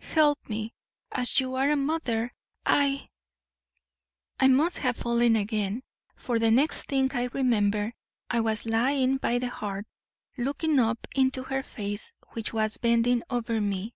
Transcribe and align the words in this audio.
Help 0.00 0.48
me, 0.48 0.74
as 1.12 1.38
you 1.38 1.54
are 1.54 1.70
a 1.70 1.76
mother 1.76 2.34
I' 2.66 3.10
"I 4.40 4.48
must 4.48 4.78
have 4.78 4.96
fallen 4.96 5.36
again, 5.36 5.84
for 6.16 6.40
the 6.40 6.50
next 6.50 6.88
thing 6.88 7.08
I 7.14 7.28
remember 7.32 7.92
I 8.28 8.40
was 8.40 8.66
lying 8.66 9.18
by 9.18 9.38
the 9.38 9.50
hearth, 9.50 9.86
looking 10.36 10.80
up 10.80 11.06
into 11.14 11.44
her 11.44 11.62
face, 11.62 12.12
which 12.30 12.52
was 12.52 12.76
bending 12.78 13.22
over 13.30 13.60
me. 13.60 13.94